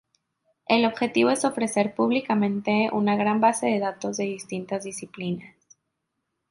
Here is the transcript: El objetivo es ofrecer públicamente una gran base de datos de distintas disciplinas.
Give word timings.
El 0.67 0.85
objetivo 0.87 1.29
es 1.29 1.45
ofrecer 1.45 1.93
públicamente 1.93 2.89
una 2.91 3.15
gran 3.15 3.39
base 3.39 3.67
de 3.67 3.77
datos 3.77 4.17
de 4.17 4.23
distintas 4.23 4.83
disciplinas. 4.83 5.55